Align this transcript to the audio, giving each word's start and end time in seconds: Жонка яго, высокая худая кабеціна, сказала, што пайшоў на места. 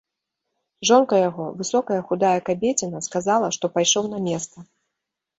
Жонка 0.89 1.15
яго, 1.29 1.43
высокая 1.59 1.99
худая 2.11 2.31
кабеціна, 2.47 3.01
сказала, 3.07 3.47
што 3.57 3.65
пайшоў 3.77 4.09
на 4.15 4.19
места. 4.29 4.65